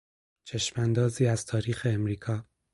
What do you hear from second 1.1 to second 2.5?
از تاریخ امریکا